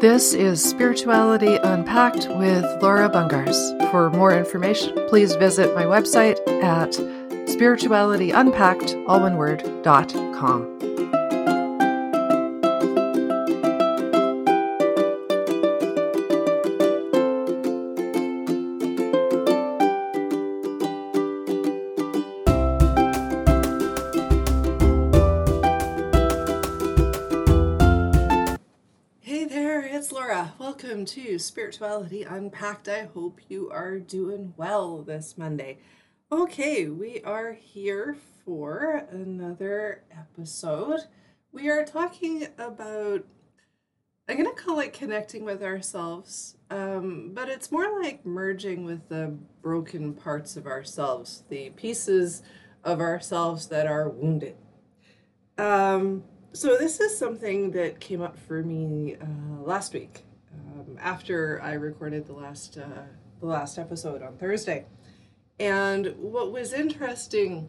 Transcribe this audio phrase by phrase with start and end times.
[0.00, 3.56] This is Spirituality Unpacked with Laura Bungars.
[3.90, 6.90] For more information, please visit my website at
[7.48, 10.66] spiritualityunpacked, all one word, dot com.
[31.46, 32.88] Spirituality Unpacked.
[32.88, 35.78] I hope you are doing well this Monday.
[36.32, 41.02] Okay, we are here for another episode.
[41.52, 43.24] We are talking about,
[44.28, 49.08] I'm going to call it connecting with ourselves, um, but it's more like merging with
[49.08, 52.42] the broken parts of ourselves, the pieces
[52.82, 54.56] of ourselves that are wounded.
[55.58, 60.24] Um, so this is something that came up for me uh, last week
[61.00, 63.02] after I recorded the last uh,
[63.40, 64.86] the last episode on Thursday,
[65.58, 67.68] and what was interesting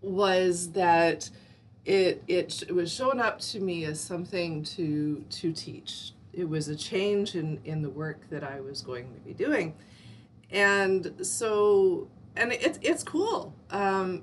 [0.00, 1.30] was that
[1.84, 6.12] it it, it was shown up to me as something to to teach.
[6.32, 9.74] It was a change in in the work that I was going to be doing,
[10.50, 13.54] and so and it's it's cool.
[13.70, 14.22] Um,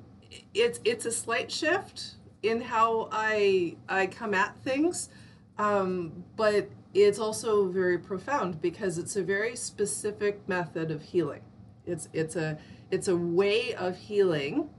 [0.53, 5.09] it's it's a slight shift in how I I come at things,
[5.58, 11.42] um, but it's also very profound because it's a very specific method of healing.
[11.86, 12.58] It's it's a
[12.90, 14.70] it's a way of healing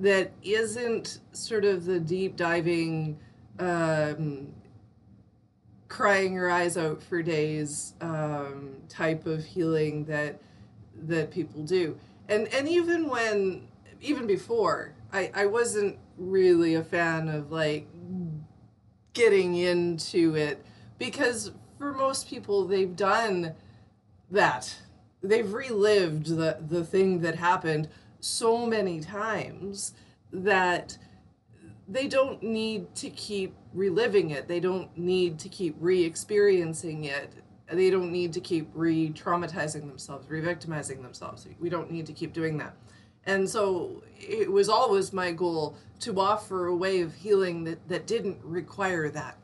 [0.00, 3.20] that isn't sort of the deep diving,
[3.60, 4.48] um,
[5.86, 10.40] crying your eyes out for days um, type of healing that
[11.04, 11.96] that people do.
[12.28, 13.68] And and even when
[14.02, 17.86] even before I, I wasn't really a fan of like
[19.12, 20.64] getting into it
[21.04, 23.54] because for most people they've done
[24.30, 24.76] that.
[25.22, 27.88] They've relived the the thing that happened
[28.20, 29.94] so many times
[30.32, 30.98] that
[31.86, 34.48] they don't need to keep reliving it.
[34.48, 37.30] They don't need to keep re-experiencing it.
[37.70, 41.46] They don't need to keep re-traumatizing themselves re-victimizing themselves.
[41.60, 42.74] We don't need to keep doing that.
[43.26, 48.06] And so it was always my goal to offer a way of healing that, that
[48.06, 49.38] didn't require that.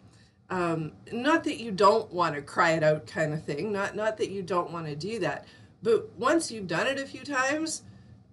[0.50, 4.18] Um, not that you don't want to cry it out kind of thing, not, not
[4.18, 5.46] that you don't want to do that.
[5.82, 7.82] But once you've done it a few times,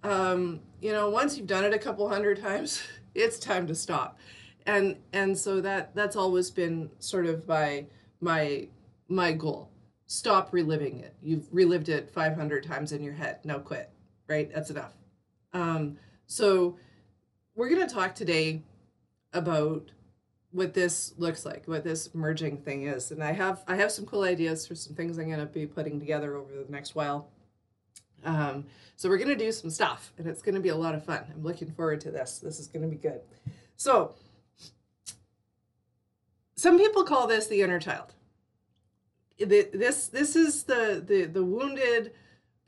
[0.02, 2.82] um, you know, once you've done it a couple hundred times,
[3.14, 4.18] it's time to stop.
[4.66, 7.86] And and so that that's always been sort of my
[8.20, 8.68] my
[9.08, 9.70] my goal.
[10.06, 11.14] Stop reliving it.
[11.22, 13.38] You've relived it 500 times in your head.
[13.44, 13.90] Now quit.
[14.26, 14.52] Right?
[14.52, 14.94] That's enough.
[15.52, 15.96] Um,
[16.26, 16.76] so
[17.54, 18.62] we're going to talk today
[19.32, 19.90] about
[20.50, 24.06] what this looks like, what this merging thing is, and I have I have some
[24.06, 27.28] cool ideas for some things I'm going to be putting together over the next while.
[28.24, 28.64] Um,
[28.96, 31.04] so we're going to do some stuff, and it's going to be a lot of
[31.04, 31.24] fun.
[31.32, 32.38] I'm looking forward to this.
[32.38, 33.20] This is going to be good.
[33.76, 34.14] So
[36.56, 38.14] some people call this the inner child.
[39.38, 42.12] This this is the the the wounded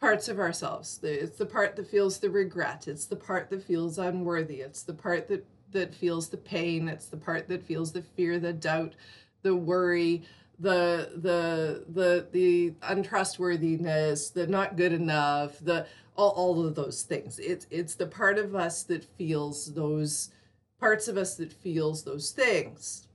[0.00, 1.00] parts of ourselves.
[1.02, 2.86] It's the part that feels the regret.
[2.86, 4.60] It's the part that feels unworthy.
[4.60, 6.88] It's the part that that feels the pain.
[6.88, 8.94] It's the part that feels the fear, the doubt,
[9.42, 10.22] the worry,
[10.58, 15.86] the the the the untrustworthiness, the not good enough, the
[16.16, 17.38] all, all of those things.
[17.38, 20.30] It's it's the part of us that feels those
[20.78, 23.08] parts of us that feels those things.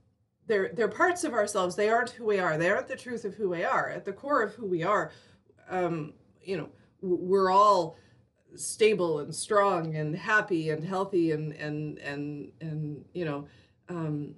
[0.46, 1.76] They're they're parts of ourselves.
[1.76, 2.58] They aren't who we are.
[2.58, 3.90] They aren't the truth of who we are.
[3.90, 5.12] At the core of who we are,
[5.70, 6.68] um, you know,
[7.00, 7.96] we're all
[8.58, 13.46] stable and strong and happy and healthy and and and and you know
[13.88, 14.34] um,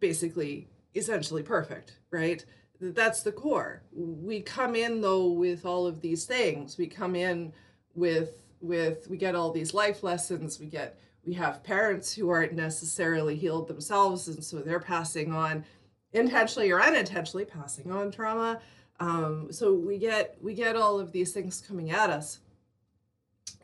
[0.00, 2.44] basically essentially perfect right?
[2.80, 3.82] That's the core.
[3.92, 6.78] We come in though with all of these things.
[6.78, 7.52] We come in
[7.94, 10.60] with with we get all these life lessons.
[10.60, 15.64] We get we have parents who aren't necessarily healed themselves and so they're passing on
[16.12, 18.60] intentionally or unintentionally passing on trauma.
[19.00, 22.40] Um, so we get we get all of these things coming at us,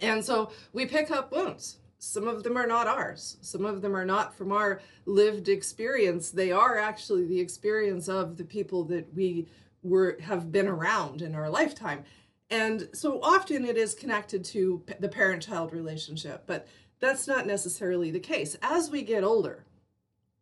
[0.01, 1.79] and so we pick up wounds.
[1.99, 3.39] Some of them are not ours.
[3.41, 6.31] Some of them are not from our lived experience.
[6.31, 9.49] They are actually the experience of the people that we
[9.83, 12.05] were have been around in our lifetime.
[12.51, 16.67] And so often it is connected to the parent-child relationship, but
[17.01, 18.57] that's not necessarily the case.
[18.63, 19.65] As we get older,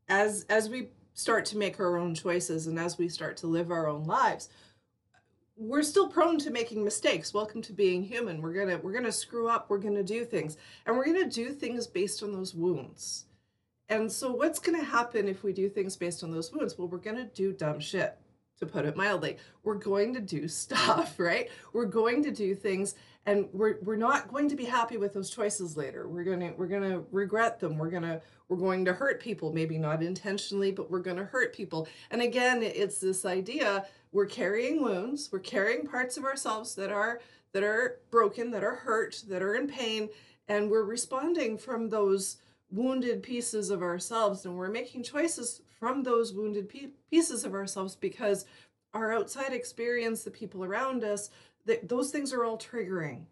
[0.08, 3.70] as as we start to make our own choices and as we start to live
[3.70, 4.48] our own lives,
[5.56, 7.32] we're still prone to making mistakes.
[7.32, 8.42] Welcome to being human.
[8.42, 9.70] We're gonna we're gonna screw up.
[9.70, 10.58] We're gonna do things.
[10.84, 13.24] And we're gonna do things based on those wounds.
[13.88, 16.76] And so what's gonna happen if we do things based on those wounds?
[16.76, 18.18] Well we're gonna do dumb shit
[18.58, 19.38] to put it mildly.
[19.62, 21.48] We're going to do stuff, right?
[21.72, 22.94] We're going to do things
[23.26, 26.08] and we're we're not going to be happy with those choices later.
[26.08, 27.76] We're going to we're going to regret them.
[27.76, 31.24] We're going to we're going to hurt people, maybe not intentionally, but we're going to
[31.24, 31.88] hurt people.
[32.10, 37.20] And again, it's this idea we're carrying wounds, we're carrying parts of ourselves that are
[37.52, 40.08] that are broken, that are hurt, that are in pain,
[40.48, 42.38] and we're responding from those
[42.70, 46.68] wounded pieces of ourselves and we're making choices from those wounded
[47.10, 48.44] pieces of ourselves because
[48.92, 51.30] our outside experience, the people around us,
[51.66, 53.24] that those things are all triggering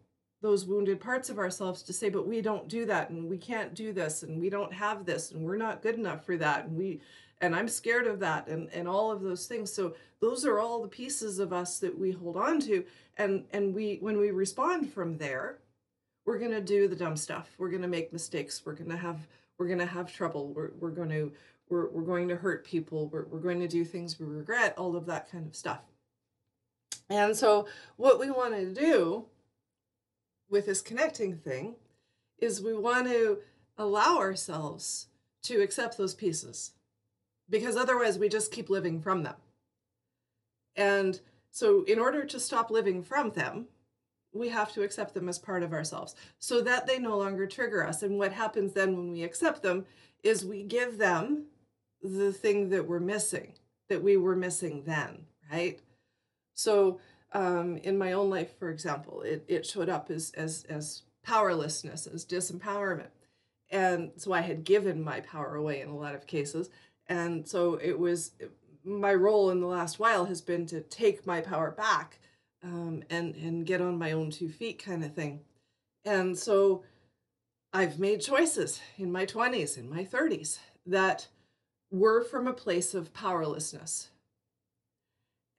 [0.44, 3.74] those wounded parts of ourselves to say, but we don't do that and we can't
[3.74, 6.76] do this and we don't have this and we're not good enough for that and
[6.76, 7.00] we
[7.40, 9.72] and I'm scared of that and, and all of those things.
[9.72, 12.84] So those are all the pieces of us that we hold on to.
[13.16, 15.58] And and we when we respond from there,
[16.26, 17.50] we're gonna do the dumb stuff.
[17.56, 18.62] We're gonna make mistakes.
[18.66, 19.26] We're gonna have
[19.56, 20.48] we're gonna have trouble.
[20.48, 21.28] We're we're gonna
[21.70, 23.08] we're, we're going to hurt people.
[23.08, 25.80] We're, we're going to do things we regret, all of that kind of stuff.
[27.10, 27.66] And so,
[27.96, 29.26] what we want to do
[30.48, 31.76] with this connecting thing
[32.38, 33.38] is we want to
[33.76, 35.08] allow ourselves
[35.42, 36.72] to accept those pieces
[37.50, 39.36] because otherwise we just keep living from them.
[40.76, 41.20] And
[41.50, 43.66] so, in order to stop living from them,
[44.32, 47.86] we have to accept them as part of ourselves so that they no longer trigger
[47.86, 48.02] us.
[48.02, 49.86] And what happens then when we accept them
[50.22, 51.44] is we give them
[52.02, 53.52] the thing that we're missing,
[53.88, 55.80] that we were missing then, right?
[56.54, 57.00] So
[57.32, 62.06] um, in my own life, for example, it, it showed up as, as, as powerlessness,
[62.06, 63.10] as disempowerment.
[63.70, 66.70] And so I had given my power away in a lot of cases.
[67.08, 68.32] And so it was
[68.84, 72.18] my role in the last while has been to take my power back
[72.62, 75.40] um, and, and get on my own two feet kind of thing.
[76.04, 76.84] And so
[77.72, 81.28] I've made choices in my 20s, in my 30s, that
[81.90, 84.10] were from a place of powerlessness.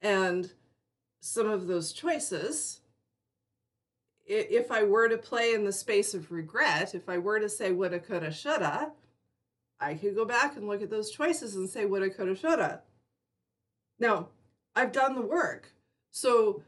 [0.02, 0.52] And
[1.26, 2.82] some of those choices,
[4.28, 7.72] if I were to play in the space of regret, if I were to say
[7.72, 8.92] woulda, coulda, shoulda,
[9.80, 12.82] I could go back and look at those choices and say woulda, coulda, shoulda.
[14.00, 14.30] Now,
[14.76, 15.74] I've done the work,
[16.12, 16.62] so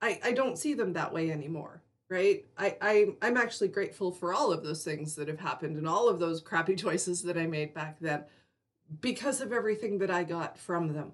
[0.00, 2.46] I, I don't see them that way anymore, right?
[2.56, 6.08] I, I I'm actually grateful for all of those things that have happened and all
[6.08, 8.24] of those crappy choices that I made back then
[9.02, 11.12] because of everything that I got from them.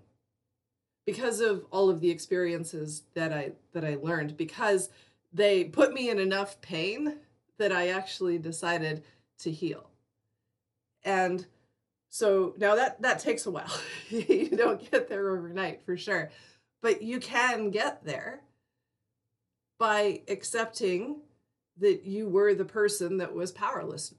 [1.07, 4.91] Because of all of the experiences that I that I learned because
[5.33, 7.19] they put me in enough pain
[7.59, 9.05] that I actually decided
[9.39, 9.91] to heal.
[11.05, 11.47] And
[12.09, 13.73] so now that that takes a while.
[14.09, 16.31] you don't get there overnight for sure.
[16.83, 18.43] But you can get there
[19.79, 21.21] by accepting
[21.79, 24.15] that you were the person that was powerless.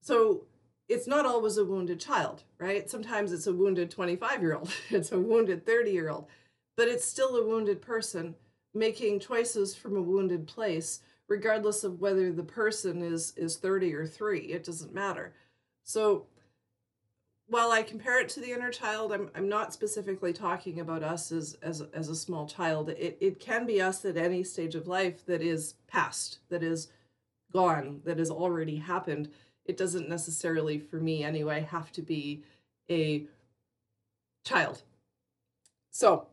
[0.00, 0.44] So
[0.88, 2.88] it's not always a wounded child, right?
[2.88, 6.26] Sometimes it's a wounded 25 year old, it's a wounded 30 year old,
[6.76, 8.34] but it's still a wounded person
[8.74, 14.06] making choices from a wounded place, regardless of whether the person is, is 30 or
[14.06, 14.38] 3.
[14.38, 15.34] It doesn't matter.
[15.84, 16.26] So
[17.48, 21.32] while I compare it to the inner child, I'm, I'm not specifically talking about us
[21.32, 22.90] as, as, as a small child.
[22.90, 26.88] It, it can be us at any stage of life that is past, that is
[27.52, 29.30] gone, that has already happened
[29.68, 32.42] it doesn't necessarily, for me anyway, have to be
[32.90, 33.26] a
[34.44, 34.82] child.
[35.90, 36.26] So,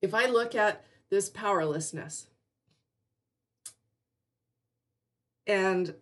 [0.00, 2.28] if I look at this powerlessness,
[5.46, 5.94] and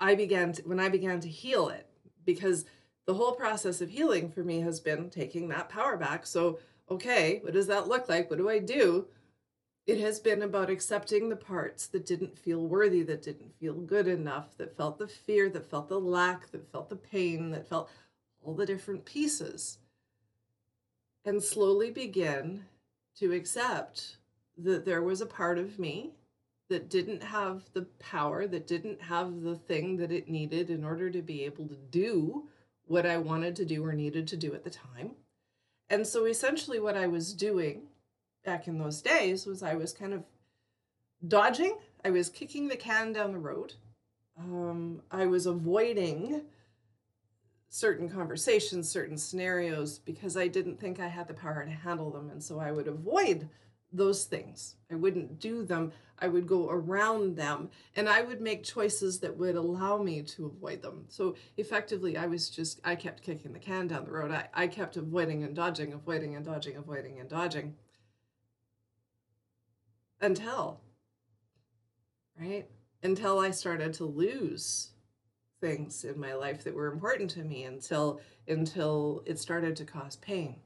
[0.00, 1.86] I began to, when I began to heal it,
[2.24, 2.64] because
[3.06, 6.26] the whole process of healing for me has been taking that power back.
[6.26, 6.58] So,
[6.90, 8.28] okay, what does that look like?
[8.28, 9.06] What do I do?
[9.86, 14.08] It has been about accepting the parts that didn't feel worthy, that didn't feel good
[14.08, 17.88] enough, that felt the fear, that felt the lack, that felt the pain, that felt
[18.42, 19.78] all the different pieces.
[21.24, 22.64] And slowly begin
[23.18, 24.16] to accept
[24.58, 26.10] that there was a part of me
[26.68, 31.10] that didn't have the power, that didn't have the thing that it needed in order
[31.10, 32.48] to be able to do
[32.86, 35.12] what I wanted to do or needed to do at the time.
[35.88, 37.82] And so essentially, what I was doing
[38.46, 40.22] back in those days was I was kind of
[41.26, 41.76] dodging.
[42.04, 43.74] I was kicking the can down the road.
[44.38, 46.42] Um, I was avoiding
[47.68, 52.30] certain conversations, certain scenarios because I didn't think I had the power to handle them.
[52.30, 53.48] And so I would avoid
[53.92, 54.76] those things.
[54.90, 55.92] I wouldn't do them.
[56.18, 60.46] I would go around them and I would make choices that would allow me to
[60.46, 61.06] avoid them.
[61.08, 64.30] So effectively, I was just, I kept kicking the can down the road.
[64.30, 67.74] I, I kept avoiding and dodging, avoiding and dodging, avoiding and dodging
[70.20, 70.80] until
[72.40, 72.66] right
[73.02, 74.90] until i started to lose
[75.60, 80.16] things in my life that were important to me until until it started to cause
[80.16, 80.56] pain.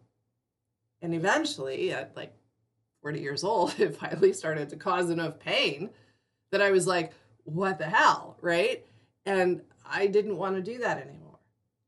[1.02, 2.34] And eventually, at like
[3.02, 5.90] 40 years old, it finally started to cause enough pain
[6.52, 7.12] that I was like,
[7.44, 8.84] what the hell, right?
[9.24, 11.38] And I didn't want to do that anymore.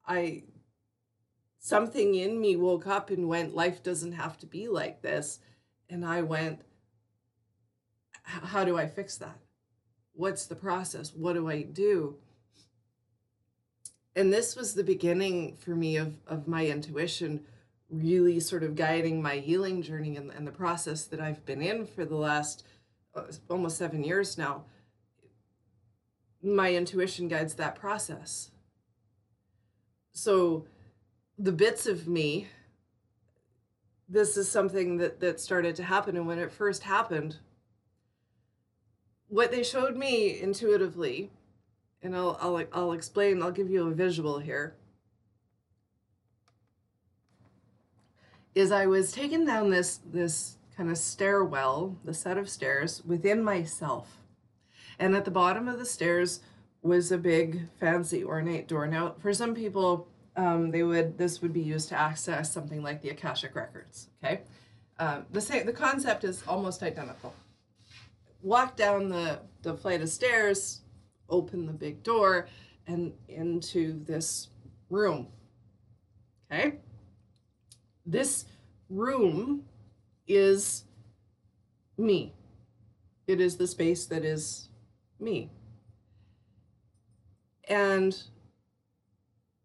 [0.07, 0.45] I
[1.59, 5.39] something in me woke up and went, life doesn't have to be like this.
[5.89, 6.63] And I went,
[8.23, 9.39] how do I fix that?
[10.15, 11.13] What's the process?
[11.15, 12.17] What do I do?
[14.15, 17.45] And this was the beginning for me of, of my intuition
[17.89, 21.87] really sort of guiding my healing journey and, and the process that I've been in
[21.87, 22.65] for the last
[23.15, 24.65] uh, almost seven years now.
[26.43, 28.51] My intuition guides that process.
[30.13, 30.67] So
[31.39, 32.49] the bits of me,
[34.09, 36.17] this is something that, that started to happen.
[36.17, 37.37] And when it first happened,
[39.33, 41.31] what they showed me intuitively,
[42.03, 44.75] and I'll, I'll, I'll explain, I'll give you a visual here
[48.55, 53.43] is I was taken down this this kind of stairwell, the set of stairs within
[53.43, 54.19] myself.
[54.99, 56.41] And at the bottom of the stairs
[56.83, 58.87] was a big fancy ornate door.
[58.87, 63.01] Now, for some people, um, they would this would be used to access something like
[63.01, 64.09] the Akashic records.
[64.23, 64.43] Okay,
[64.99, 67.35] um, the same the concept is almost identical.
[68.43, 70.81] Walk down the the flight of stairs,
[71.29, 72.49] open the big door,
[72.87, 74.49] and into this
[74.91, 75.29] room.
[76.53, 76.79] Okay
[78.07, 78.45] this
[78.89, 79.65] room
[80.27, 80.85] is
[81.97, 82.35] me.
[83.27, 84.69] It is the space that is
[85.21, 85.51] me.
[87.69, 88.21] And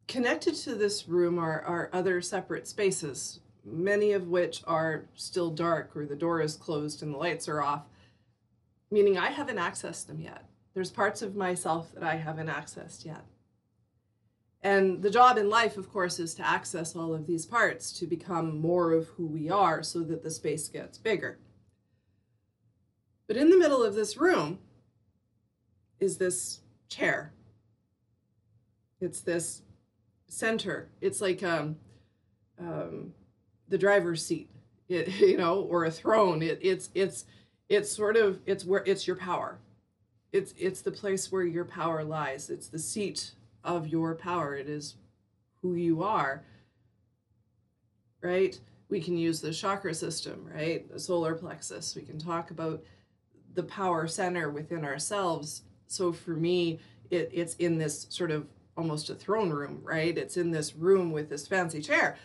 [0.07, 5.95] connected to this room are, are other separate spaces, many of which are still dark
[5.95, 7.83] or the door is closed and the lights are off,
[8.91, 10.45] meaning I haven't accessed them yet.
[10.73, 13.25] There's parts of myself that I haven't accessed yet.
[14.61, 18.05] And the job in life, of course, is to access all of these parts to
[18.05, 21.39] become more of who we are so that the space gets bigger.
[23.27, 24.59] But in the middle of this room
[25.99, 27.33] is this chair.
[28.99, 29.61] It's this
[30.27, 30.89] center.
[31.01, 31.77] It's like um,
[32.59, 33.13] um,
[33.67, 34.49] the driver's seat,
[34.89, 36.41] it, you know, or a throne.
[36.41, 37.25] It, it's it's
[37.69, 39.59] it's sort of it's where it's your power.
[40.31, 42.49] It's it's the place where your power lies.
[42.49, 43.31] It's the seat
[43.63, 44.55] of your power.
[44.55, 44.95] It is
[45.61, 46.43] who you are,
[48.21, 48.57] right?
[48.89, 50.89] We can use the chakra system, right?
[50.91, 51.95] The solar plexus.
[51.95, 52.83] We can talk about
[53.53, 55.63] the power center within ourselves.
[55.87, 58.47] So for me, it, it's in this sort of
[58.77, 60.17] almost a throne room, right?
[60.17, 62.17] It's in this room with this fancy chair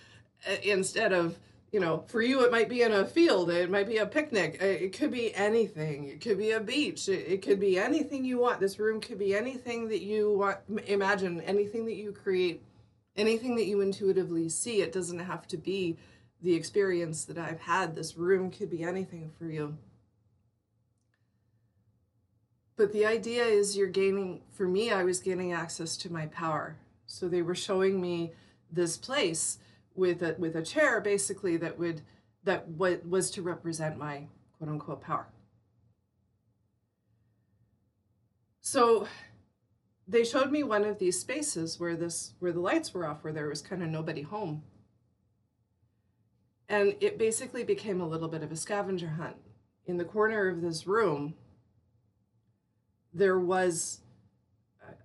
[0.48, 1.38] uh, instead of
[1.72, 4.58] you know, for you, it might be in a field, it might be a picnic,
[4.60, 6.04] uh, it could be anything.
[6.04, 8.60] It could be a beach, it, could be anything you want.
[8.60, 10.58] This room could be anything that you want.
[10.86, 12.62] Imagine anything that you create,
[13.16, 14.82] anything that you intuitively see.
[14.82, 15.96] It doesn't have to be
[16.42, 17.96] the experience that I've had.
[17.96, 19.78] This room could be anything for you.
[22.76, 26.76] But the idea is you're gaining, for me, I was gaining access to my power.
[27.06, 28.32] So they were showing me
[28.70, 29.58] this place
[29.94, 32.02] with a with a chair basically that would
[32.44, 35.28] that what was to represent my quote unquote power.
[38.60, 39.06] So
[40.06, 43.32] they showed me one of these spaces where this where the lights were off where
[43.32, 44.62] there was kind of nobody home.
[46.68, 49.36] And it basically became a little bit of a scavenger hunt.
[49.84, 51.34] In the corner of this room
[53.12, 54.00] there was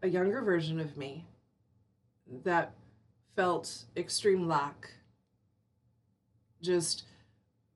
[0.02, 1.28] a younger version of me
[2.44, 2.74] that
[3.38, 4.90] felt extreme lack.
[6.62, 7.04] Just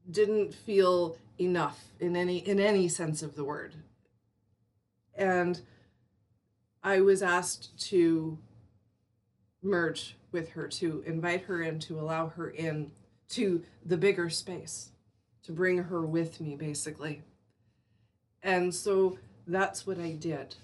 [0.09, 3.75] didn't feel enough in any in any sense of the word.
[5.15, 5.61] And
[6.83, 8.39] I was asked to
[9.61, 12.91] merge with her, to invite her in, to allow her in
[13.29, 14.89] to the bigger space,
[15.43, 17.21] to bring her with me, basically.
[18.41, 20.55] And so that's what I did.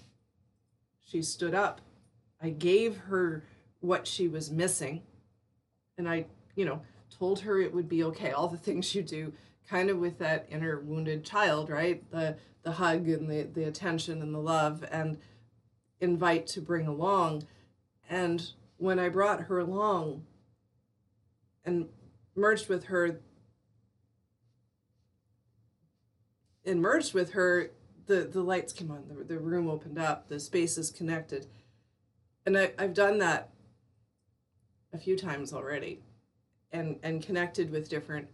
[1.06, 1.80] She stood up.
[2.42, 3.44] I gave her
[3.80, 5.02] what she was missing.
[5.96, 6.82] And I, you know,
[7.16, 8.32] told her it would be okay.
[8.32, 9.32] All the things you do
[9.68, 12.08] kind of with that inner wounded child, right?
[12.10, 15.18] The the hug and the, the attention and the love and
[16.00, 17.44] invite to bring along.
[18.10, 20.24] And when I brought her along
[21.64, 21.88] and
[22.34, 23.20] merged with her
[26.64, 27.70] and merged with her,
[28.06, 31.46] the, the lights came on, the, the room opened up, the spaces connected.
[32.44, 33.50] And I, I've done that
[34.92, 36.00] a few times already
[36.72, 38.28] and and connected with different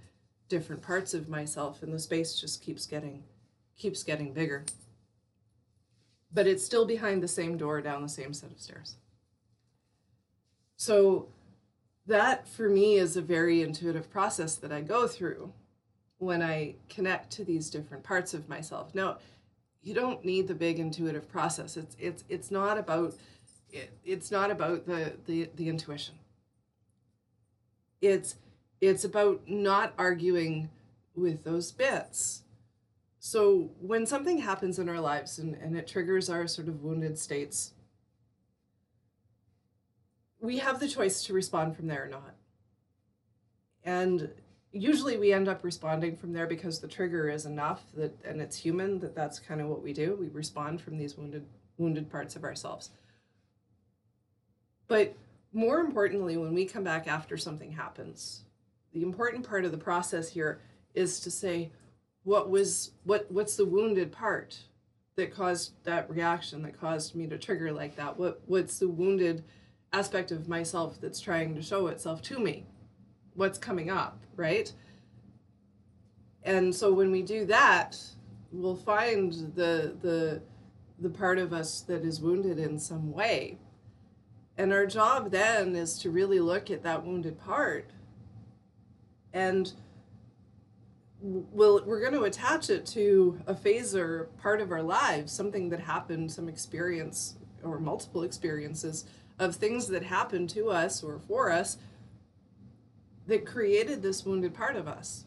[0.48, 3.24] different parts of myself and the space just keeps getting
[3.76, 4.64] keeps getting bigger
[6.32, 8.96] but it's still behind the same door down the same set of stairs
[10.76, 11.28] So,
[12.06, 15.52] that for me is a very intuitive process that I go through
[16.18, 18.94] when I connect to these different parts of myself.
[18.94, 19.18] Now,
[19.82, 21.76] you don't need the big intuitive process.
[21.76, 23.14] It's it's it's not about
[23.70, 26.16] it, it's not about the, the the intuition.
[28.06, 28.36] It's
[28.80, 30.68] it's about not arguing
[31.14, 32.42] with those bits.
[33.18, 37.18] So when something happens in our lives and, and it triggers our sort of wounded
[37.18, 37.72] states,
[40.40, 42.34] we have the choice to respond from there or not.
[43.84, 44.28] And
[44.72, 48.56] usually we end up responding from there because the trigger is enough that and it's
[48.56, 50.16] human that that's kind of what we do.
[50.20, 51.46] We respond from these wounded
[51.78, 52.90] wounded parts of ourselves.
[54.86, 55.16] But
[55.54, 58.44] more importantly, when we come back after something happens,
[58.92, 60.60] the important part of the process here
[60.94, 61.70] is to say
[62.24, 64.58] what was what what's the wounded part
[65.16, 68.18] that caused that reaction that caused me to trigger like that?
[68.18, 69.44] What what's the wounded
[69.92, 72.66] aspect of myself that's trying to show itself to me?
[73.34, 74.72] What's coming up right?
[76.42, 77.98] And so when we do that
[78.54, 80.40] we'll find the the
[81.00, 83.58] the part of us that is wounded in some way
[84.56, 87.90] and our job then is to really look at that wounded part
[89.32, 89.72] and
[91.20, 95.70] we'll, we're going to attach it to a phase or part of our lives, something
[95.70, 99.04] that happened, some experience or multiple experiences
[99.38, 101.78] of things that happened to us or for us
[103.26, 105.24] that created this wounded part of us.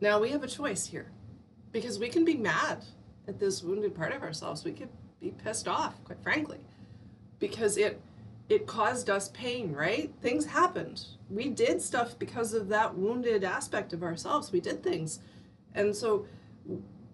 [0.00, 1.10] Now we have a choice here
[1.72, 2.84] because we can be mad
[3.28, 4.64] at this wounded part of ourselves.
[4.64, 4.88] We could
[5.20, 6.60] be pissed off, quite frankly,
[7.38, 8.00] because it
[8.48, 10.12] it caused us pain, right?
[10.22, 11.04] Things happened.
[11.28, 14.52] We did stuff because of that wounded aspect of ourselves.
[14.52, 15.18] We did things.
[15.74, 16.26] And so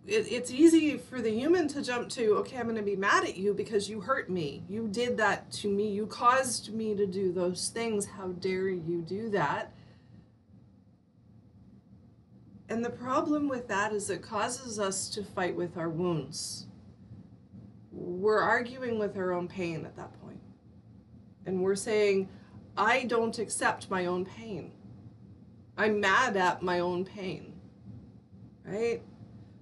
[0.07, 3.25] it, it's easy for the human to jump to, okay, I'm going to be mad
[3.25, 4.63] at you because you hurt me.
[4.69, 5.91] You did that to me.
[5.91, 8.05] You caused me to do those things.
[8.05, 9.73] How dare you do that?
[12.69, 16.67] And the problem with that is it causes us to fight with our wounds.
[17.91, 20.22] We're arguing with our own pain at that point
[21.47, 22.29] and we're saying,
[22.77, 24.73] I don't accept my own pain.
[25.77, 27.55] I'm mad at my own pain.
[28.65, 29.03] Right?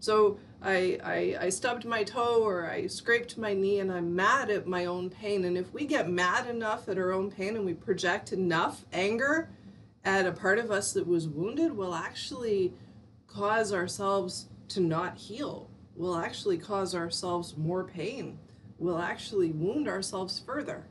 [0.01, 4.51] So I, I, I stubbed my toe or I scraped my knee and I'm mad
[4.51, 5.45] at my own pain.
[5.45, 9.51] And if we get mad enough at our own pain and we project enough anger
[10.05, 12.73] at a part of us that was wounded, we'll actually
[13.27, 15.71] cause ourselves to not heal.
[15.97, 18.39] We'll actually cause ourselves more pain.
[18.79, 20.87] We'll actually wound ourselves further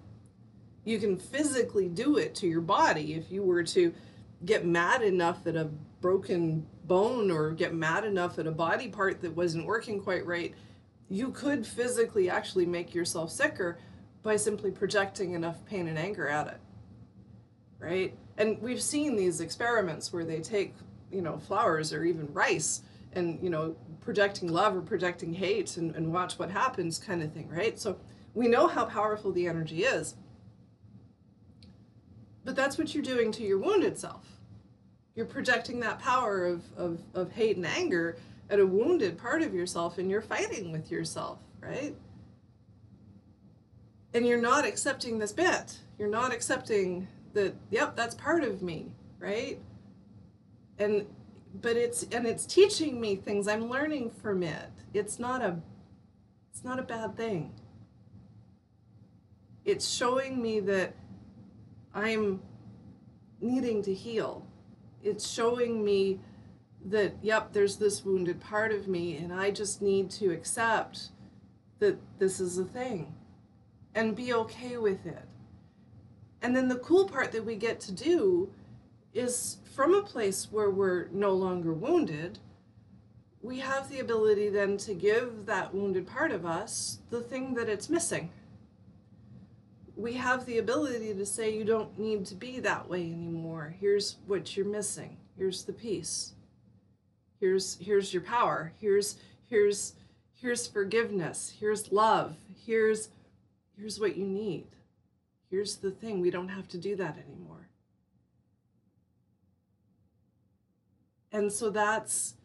[0.89, 3.93] you can physically do it to your body if you were to
[4.45, 5.65] get mad enough at a
[6.01, 10.55] broken bone or get mad enough at a body part that wasn't working quite right
[11.09, 13.77] you could physically actually make yourself sicker
[14.23, 16.59] by simply projecting enough pain and anger at it
[17.79, 18.13] right?
[18.37, 20.73] And we've seen these experiments where they take
[21.11, 22.81] you know flowers or even rice
[23.13, 27.31] and you know projecting love or projecting hate and, and watch what happens kind of
[27.31, 27.79] thing right?
[27.79, 27.97] So
[28.33, 30.15] we know how powerful the energy is
[32.45, 34.25] but that's what you're doing to your wounded self.
[35.15, 38.17] You're projecting that power of, of, of hate and anger
[38.49, 41.95] at a wounded part of yourself, and you're fighting with yourself, right?
[44.13, 45.77] And you're not accepting this bit.
[45.97, 49.59] You're not accepting that, yep, that's part of me, right?
[50.79, 51.05] And
[51.53, 55.57] but it's and it's teaching me things i'm learning from it it's not a
[56.51, 57.51] it's not a bad thing
[59.65, 60.93] it's showing me that
[61.99, 62.41] I'm
[63.41, 64.45] needing to heal.
[65.03, 66.19] It's showing me
[66.85, 71.09] that, yep, there's this wounded part of me, and I just need to accept
[71.79, 73.13] that this is a thing
[73.95, 75.25] and be okay with it.
[76.41, 78.49] And then the cool part that we get to do
[79.13, 82.39] is from a place where we're no longer wounded,
[83.41, 87.69] we have the ability then to give that wounded part of us the thing that
[87.69, 88.29] it's missing
[89.99, 93.75] we have the ability to say you don't need to be that way anymore.
[93.81, 95.17] Here's what you're missing.
[95.37, 96.33] Here's the peace.
[97.41, 98.71] Here's here's your power.
[98.79, 99.17] Here's
[99.49, 99.95] here's
[100.33, 101.53] here's forgiveness.
[101.59, 102.37] Here's love.
[102.65, 103.09] Here's
[103.77, 104.67] here's what you need.
[105.51, 106.21] Here's the thing.
[106.21, 107.67] We don't have to do that anymore.
[111.33, 112.35] And so that's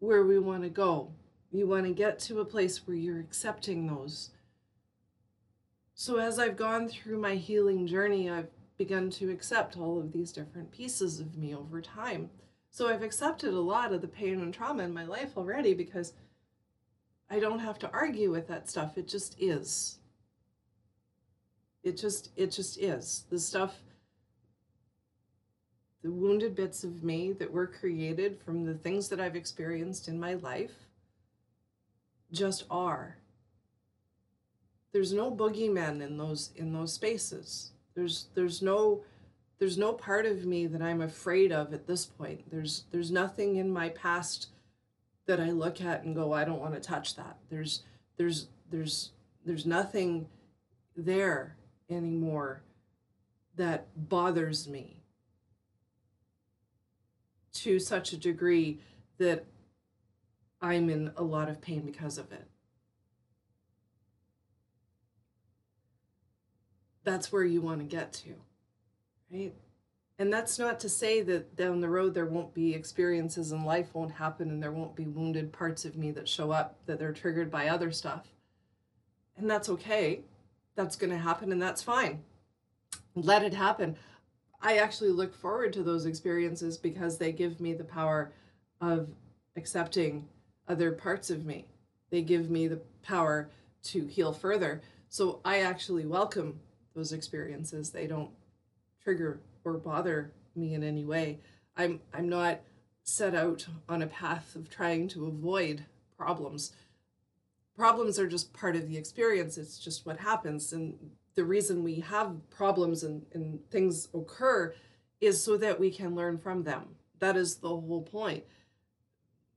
[0.00, 1.12] where we want to go.
[1.52, 4.30] You want to get to a place where you're accepting those
[5.94, 10.32] so, as I've gone through my healing journey, I've begun to accept all of these
[10.32, 12.30] different pieces of me over time.
[12.70, 16.12] So, I've accepted a lot of the pain and trauma in my life already because
[17.30, 18.98] I don't have to argue with that stuff.
[18.98, 19.98] It just is.
[21.82, 23.24] It just it just is.
[23.30, 23.74] The stuff
[26.02, 30.20] the wounded bits of me that were created from the things that I've experienced in
[30.20, 30.74] my life
[32.30, 33.16] just are.
[34.94, 37.72] There's no boogeymen in those in those spaces.
[37.96, 39.02] There's there's no
[39.58, 42.48] there's no part of me that I'm afraid of at this point.
[42.48, 44.50] There's there's nothing in my past
[45.26, 47.38] that I look at and go, I don't want to touch that.
[47.50, 47.82] There's
[48.16, 49.10] there's there's
[49.44, 50.28] there's nothing
[50.96, 51.56] there
[51.90, 52.62] anymore
[53.56, 55.02] that bothers me
[57.54, 58.78] to such a degree
[59.18, 59.44] that
[60.62, 62.46] I'm in a lot of pain because of it.
[67.04, 68.34] That's where you want to get to,
[69.30, 69.54] right?
[70.18, 73.94] And that's not to say that down the road there won't be experiences and life
[73.94, 77.12] won't happen and there won't be wounded parts of me that show up that they're
[77.12, 78.28] triggered by other stuff.
[79.36, 80.20] And that's okay.
[80.76, 82.22] That's going to happen and that's fine.
[83.16, 83.96] Let it happen.
[84.62, 88.32] I actually look forward to those experiences because they give me the power
[88.80, 89.08] of
[89.56, 90.28] accepting
[90.68, 91.66] other parts of me.
[92.10, 93.50] They give me the power
[93.84, 94.80] to heal further.
[95.08, 96.60] So I actually welcome
[96.94, 97.90] those experiences.
[97.90, 98.30] They don't
[99.02, 101.40] trigger or bother me in any way.
[101.76, 102.60] I'm I'm not
[103.02, 105.84] set out on a path of trying to avoid
[106.16, 106.72] problems.
[107.76, 109.58] Problems are just part of the experience.
[109.58, 110.72] It's just what happens.
[110.72, 110.96] And
[111.34, 114.74] the reason we have problems and, and things occur
[115.20, 116.94] is so that we can learn from them.
[117.18, 118.44] That is the whole point.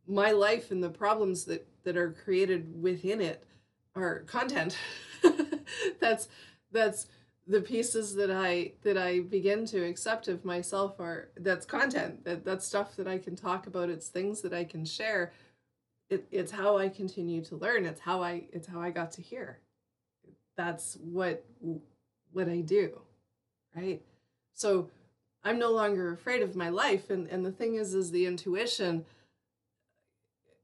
[0.07, 3.43] My life and the problems that, that are created within it
[3.95, 4.77] are content.
[5.99, 6.27] that's
[6.71, 7.07] that's
[7.47, 12.43] the pieces that I that I begin to accept of myself are that's content that
[12.43, 15.33] that's stuff that I can talk about it's things that I can share.
[16.09, 19.21] It, it's how I continue to learn it's how I it's how I got to
[19.21, 19.59] here.
[20.55, 21.45] That's what
[22.31, 23.01] what I do
[23.77, 24.01] right?
[24.53, 24.89] So
[25.43, 29.05] I'm no longer afraid of my life and and the thing is is the intuition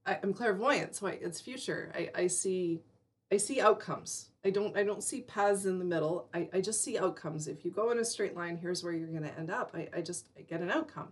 [0.05, 1.91] I, am clairvoyant so I, it's future.
[1.95, 2.81] I, I see
[3.33, 6.27] I see outcomes I don't I don't see paths in the middle.
[6.33, 7.47] I, I just see outcomes.
[7.47, 9.71] If you go in a straight line, here's where you're gonna end up.
[9.73, 11.09] I, I just I get an outcome.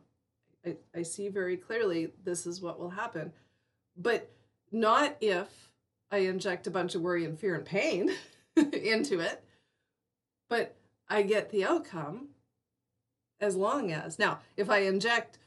[0.65, 3.31] I, I see very clearly this is what will happen.
[3.95, 4.29] But
[4.71, 5.47] not if
[6.11, 8.11] I inject a bunch of worry and fear and pain
[8.55, 9.43] into it.
[10.49, 10.75] But
[11.07, 12.29] I get the outcome
[13.39, 15.39] as long as now if I inject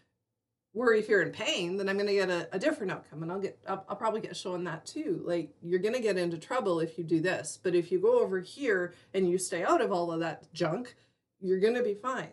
[0.75, 3.23] worry, fear, and pain, then I'm going to get a, a, different outcome.
[3.23, 5.23] And I'll get, I'll, I'll, probably get shown that too.
[5.25, 7.59] Like, you're going to get into trouble if you do this.
[7.63, 10.97] But if you go over here and you stay out of all of that junk,
[11.41, 12.31] you're going to be fine.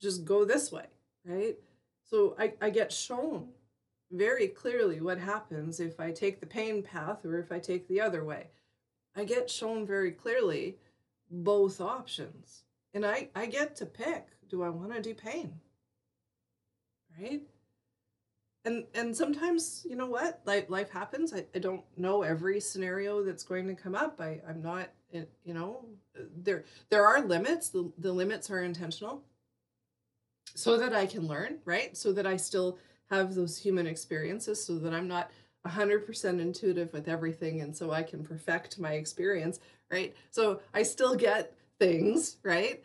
[0.00, 0.86] Just go this way,
[1.24, 1.56] right?
[2.08, 3.48] So I, I get shown
[4.12, 8.00] very clearly what happens if I take the pain path or if I take the
[8.00, 8.46] other way.
[9.16, 10.76] I get shown very clearly
[11.30, 12.62] both options.
[12.94, 15.58] And I, I get to pick do I want to do pain?
[17.20, 17.42] Right?
[18.66, 20.40] And and sometimes you know what?
[20.44, 21.32] Life life happens.
[21.32, 24.20] I, I don't know every scenario that's going to come up.
[24.20, 25.86] I, i'm not eh, you know
[26.36, 27.70] there there are limits.
[27.70, 29.22] The, the limits are intentional.
[30.54, 31.96] So that i can learn right?
[31.96, 35.30] So that i still have those human experiences so that i'm not
[35.64, 40.14] 100% intuitive with everything and so i can perfect my experience right?
[40.30, 42.82] So i still get things right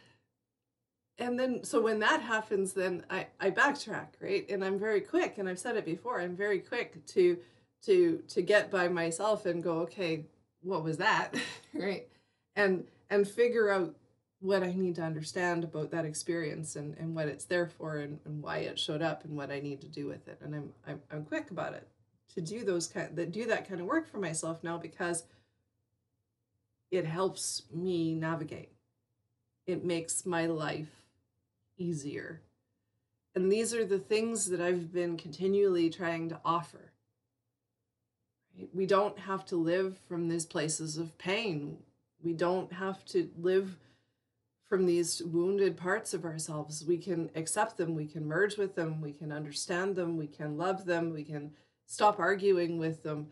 [1.21, 4.49] and then so when that happens then i i backtrack right?
[4.49, 7.37] And i'm very quick and i've said it before i'm very quick to
[7.85, 10.25] to to get by myself and go okay
[10.63, 11.35] what was that?
[11.73, 12.07] Right?
[12.55, 13.95] And and figure out
[14.41, 18.19] what i need to understand about that experience and and what it's there for and,
[18.25, 20.39] and why it showed up and what i need to do with it.
[20.41, 21.87] And i'm i'm, I'm quick about it
[22.35, 25.23] to do those kind that do that kind of work for myself now because
[26.91, 28.73] it helps me navigate.
[29.65, 31.00] It makes my life
[31.77, 32.41] easier.
[33.35, 36.91] And these are the things that I've been continually trying to offer.
[38.73, 41.77] We don't have to live from these places of pain.
[42.21, 43.77] We don't have to live
[44.67, 46.85] from these wounded parts of ourselves.
[46.85, 50.57] We can accept them, we can merge with them, we can understand them, we can
[50.57, 51.51] love them, we can
[51.87, 53.27] stop arguing with them,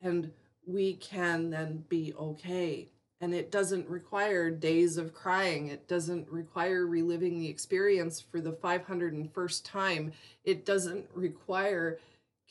[0.00, 0.30] and
[0.64, 2.88] we can then be okay
[3.20, 5.68] and it doesn't require days of crying.
[5.68, 10.12] It doesn't require reliving the experience for the 501st time.
[10.44, 11.98] It doesn't require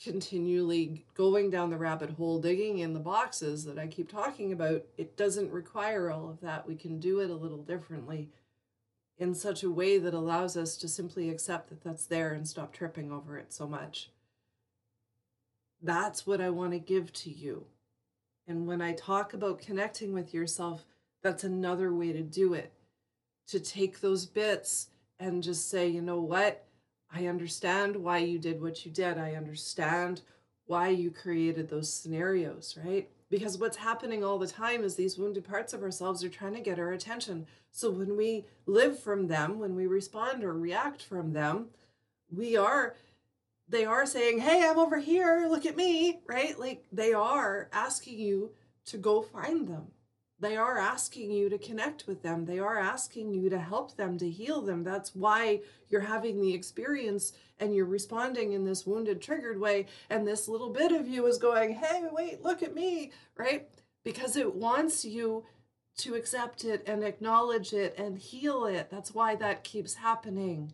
[0.04, 4.84] continually going down the rabbit hole, digging in the boxes that I keep talking about.
[4.98, 6.68] It doesn't require all of that.
[6.68, 8.30] We can do it a little differently
[9.18, 12.74] in such a way that allows us to simply accept that that's there and stop
[12.74, 14.10] tripping over it so much.
[15.82, 17.68] That's what I want to give to you.
[18.48, 20.86] And when I talk about connecting with yourself,
[21.26, 22.72] That's another way to do it.
[23.48, 26.68] To take those bits and just say, you know what?
[27.12, 29.18] I understand why you did what you did.
[29.18, 30.22] I understand
[30.68, 33.10] why you created those scenarios, right?
[33.32, 36.62] Because what's happening all the time is these wounded parts of ourselves are trying to
[36.62, 37.48] get our attention.
[37.72, 41.70] So when we live from them, when we respond or react from them,
[42.32, 42.96] we are
[43.68, 45.48] they are saying, "Hey, I'm over here.
[45.50, 46.58] Look at me." Right?
[46.60, 48.52] Like they are asking you
[48.86, 49.92] to go find them.
[50.40, 52.46] They are asking you to connect with them.
[52.46, 54.84] They are asking you to help them, to heal them.
[54.84, 59.86] That's why you're having the experience and you're responding in this wounded, triggered way.
[60.10, 63.70] And this little bit of you is going, hey, wait, look at me, right?
[64.04, 65.46] Because it wants you
[66.00, 68.90] to accept it and acknowledge it and heal it.
[68.90, 70.74] That's why that keeps happening.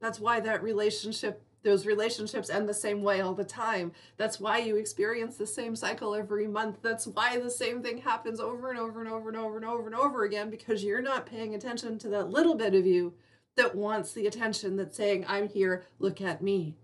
[0.00, 3.92] That's why that relationship those relationships end the same way all the time.
[4.16, 6.78] That's why you experience the same cycle every month.
[6.82, 9.86] That's why the same thing happens over and over and over and over and over
[9.86, 13.14] and over again because you're not paying attention to that little bit of you
[13.56, 16.76] that wants the attention that's saying, I'm here, look at me.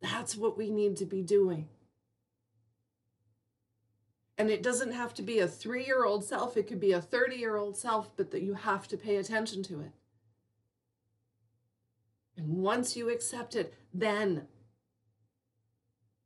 [0.00, 1.68] That's what we need to be doing.
[4.36, 7.00] And it doesn't have to be a three year old self, it could be a
[7.00, 9.92] 30 year old self, but that you have to pay attention to it.
[12.46, 14.46] Once you accept it, then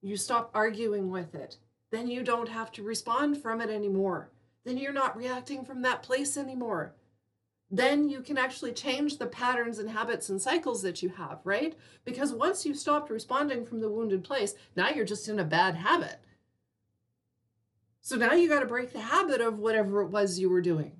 [0.00, 1.56] you stop arguing with it.
[1.90, 4.30] Then you don't have to respond from it anymore.
[4.64, 6.94] Then you're not reacting from that place anymore.
[7.70, 11.76] Then you can actually change the patterns and habits and cycles that you have, right?
[12.04, 15.74] Because once you've stopped responding from the wounded place, now you're just in a bad
[15.74, 16.18] habit.
[18.00, 20.92] So now you got to break the habit of whatever it was you were doing.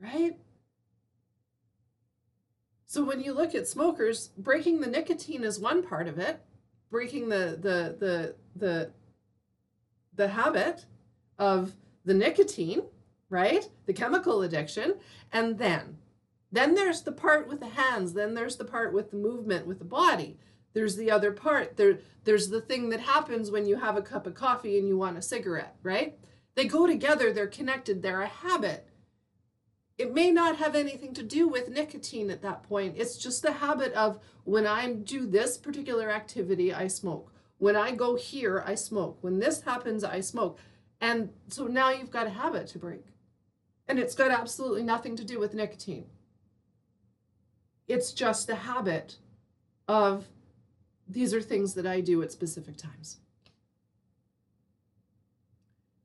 [0.00, 0.38] Right?
[2.92, 6.42] So when you look at smokers, breaking the nicotine is one part of it,
[6.90, 8.92] breaking the the the the
[10.14, 10.84] the habit
[11.38, 11.72] of
[12.04, 12.82] the nicotine,
[13.30, 13.66] right?
[13.86, 14.96] The chemical addiction,
[15.32, 15.96] and then
[16.52, 19.78] then there's the part with the hands, then there's the part with the movement with
[19.78, 20.36] the body.
[20.74, 21.78] There's the other part.
[21.78, 24.98] There there's the thing that happens when you have a cup of coffee and you
[24.98, 26.18] want a cigarette, right?
[26.56, 28.86] They go together, they're connected, they're a habit.
[29.98, 32.94] It may not have anything to do with nicotine at that point.
[32.96, 37.32] It's just the habit of when I do this particular activity, I smoke.
[37.58, 39.18] When I go here, I smoke.
[39.20, 40.58] When this happens, I smoke.
[41.00, 43.04] And so now you've got a habit to break.
[43.86, 46.06] And it's got absolutely nothing to do with nicotine.
[47.86, 49.18] It's just a habit
[49.86, 50.26] of
[51.06, 53.18] these are things that I do at specific times.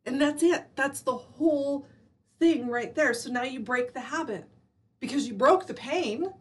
[0.06, 0.66] And that's it.
[0.76, 1.88] That's the whole
[2.40, 3.14] thing right there.
[3.14, 4.46] So now you break the habit
[5.00, 6.34] because you broke the pain.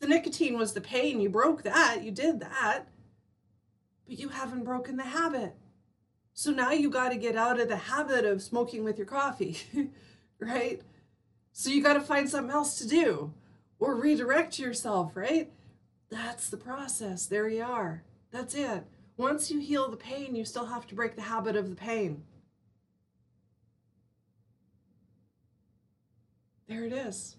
[0.00, 1.20] The nicotine was the pain.
[1.20, 2.02] You broke that.
[2.02, 2.88] You did that.
[4.06, 5.54] But you haven't broken the habit.
[6.34, 9.56] So now you got to get out of the habit of smoking with your coffee,
[10.38, 10.82] right?
[11.52, 13.32] So you got to find something else to do
[13.78, 15.50] or redirect yourself, right?
[16.10, 17.26] That's the process.
[17.26, 18.02] There you are.
[18.30, 18.84] That's it.
[19.16, 22.22] Once you heal the pain, you still have to break the habit of the pain.
[26.68, 27.36] There it is.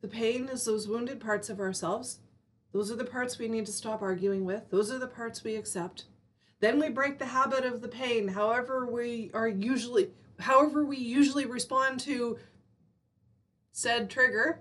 [0.00, 2.18] The pain is those wounded parts of ourselves.
[2.72, 4.70] Those are the parts we need to stop arguing with.
[4.70, 6.04] Those are the parts we accept.
[6.60, 11.46] Then we break the habit of the pain, however we are usually however we usually
[11.46, 12.38] respond to
[13.72, 14.60] said trigger.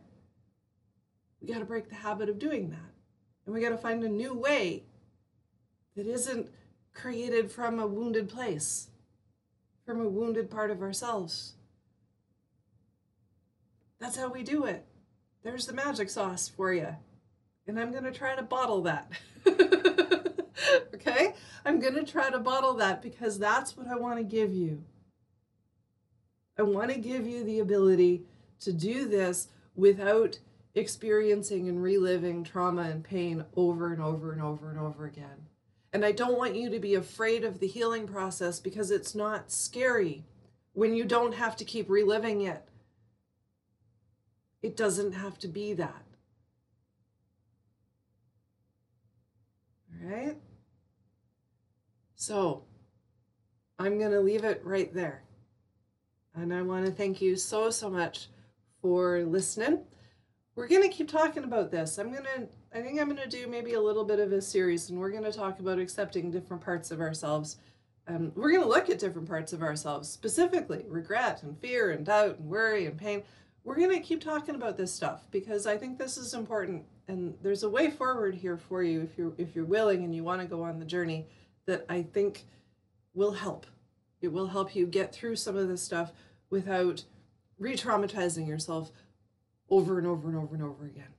[1.41, 2.93] We got to break the habit of doing that.
[3.45, 4.83] And we got to find a new way
[5.95, 6.49] that isn't
[6.93, 8.89] created from a wounded place
[9.89, 11.53] from a wounded part of ourselves.
[13.99, 14.85] That's how we do it.
[15.41, 16.89] There's the magic sauce for you.
[17.65, 19.11] And I'm going to try to bottle that.
[20.93, 21.33] okay?
[21.65, 24.83] I'm going to try to bottle that because that's what I want to give you.
[26.55, 28.21] I want to give you the ability
[28.59, 30.37] to do this without
[30.75, 35.47] experiencing and reliving trauma and pain over and over and over and over again.
[35.91, 39.51] And I don't want you to be afraid of the healing process because it's not
[39.51, 40.25] scary
[40.73, 42.63] when you don't have to keep reliving it.
[44.61, 46.03] It doesn't have to be that.
[49.93, 50.37] All right?
[52.15, 52.65] So,
[53.79, 55.23] I'm going to leave it right there.
[56.35, 58.27] And I want to thank you so, so much
[58.81, 59.79] for listening.
[60.55, 61.97] We're going to keep talking about this.
[61.97, 64.41] I'm going to I think I'm going to do maybe a little bit of a
[64.41, 67.57] series and we're going to talk about accepting different parts of ourselves.
[68.07, 72.05] Um, we're going to look at different parts of ourselves, specifically regret and fear and
[72.05, 73.23] doubt and worry and pain.
[73.63, 77.33] We're going to keep talking about this stuff because I think this is important and
[77.41, 80.41] there's a way forward here for you if you're if you're willing and you want
[80.41, 81.25] to go on the journey
[81.65, 82.45] that I think
[83.15, 83.65] will help.
[84.21, 86.11] It will help you get through some of this stuff
[86.51, 87.03] without
[87.57, 88.91] re traumatizing yourself
[89.71, 91.18] over and over and over and over again.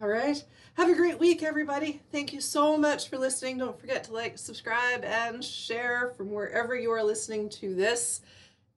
[0.00, 0.42] All right.
[0.74, 2.00] Have a great week, everybody.
[2.12, 3.58] Thank you so much for listening.
[3.58, 8.20] Don't forget to like, subscribe, and share from wherever you are listening to this.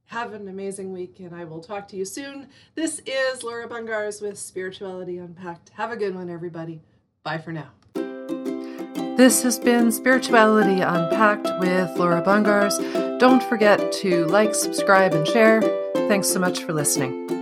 [0.05, 2.47] Have an amazing week, and I will talk to you soon.
[2.73, 5.69] This is Laura Bungars with Spirituality Unpacked.
[5.69, 6.81] Have a good one, everybody.
[7.23, 7.69] Bye for now.
[9.15, 12.79] This has been Spirituality Unpacked with Laura Bungars.
[13.19, 15.61] Don't forget to like, subscribe, and share.
[15.93, 17.40] Thanks so much for listening.